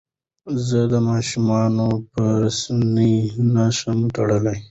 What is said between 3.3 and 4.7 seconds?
نه شم تړلی.